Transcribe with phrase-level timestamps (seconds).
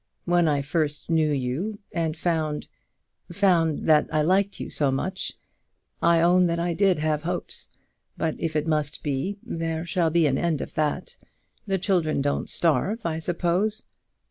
[0.25, 2.67] When I first knew you, and found
[3.31, 5.33] found that I liked you so much,
[6.01, 7.69] I own that I did have hopes.
[8.17, 11.17] But if it must be, there shall be an end of that.
[11.67, 13.83] The children don't starve, I suppose."